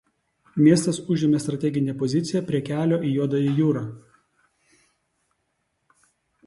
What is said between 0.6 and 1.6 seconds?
Miestas užėmė